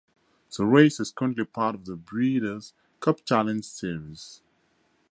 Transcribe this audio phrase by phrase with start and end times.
[0.57, 4.41] The race is currently part of the Breeders' Cup Challenge series.